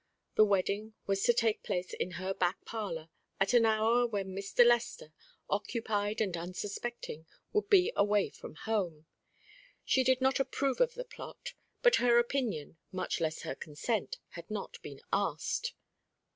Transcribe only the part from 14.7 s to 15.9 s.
been asked.